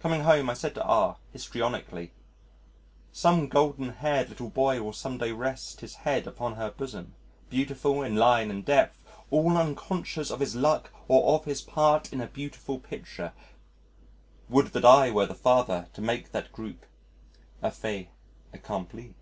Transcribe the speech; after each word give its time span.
Coming 0.00 0.20
home 0.24 0.50
I 0.50 0.52
said 0.52 0.74
to 0.74 0.84
R 0.84 1.16
histrionically, 1.32 2.12
"Some 3.10 3.48
golden 3.48 3.88
haired 3.88 4.28
little 4.28 4.50
boy 4.50 4.82
will 4.82 4.92
some 4.92 5.16
day 5.16 5.32
rest 5.32 5.80
his 5.80 5.94
head 5.94 6.26
upon 6.26 6.56
her 6.56 6.70
bosom, 6.72 7.14
beautiful 7.48 8.02
in 8.02 8.16
line 8.16 8.50
and 8.50 8.66
depth, 8.66 8.98
all 9.30 9.56
unconscious 9.56 10.30
of 10.30 10.40
his 10.40 10.54
luck 10.54 10.92
or 11.08 11.34
of 11.36 11.46
his 11.46 11.62
part 11.62 12.12
in 12.12 12.20
a 12.20 12.26
beautiful 12.26 12.78
picture 12.78 13.32
would 14.50 14.74
that 14.74 14.84
I 14.84 15.10
were 15.10 15.24
the 15.24 15.34
father 15.34 15.88
to 15.94 16.02
make 16.02 16.32
that 16.32 16.52
group 16.52 16.84
a 17.62 17.70
_fait 17.70 18.08
accompli. 18.52 19.14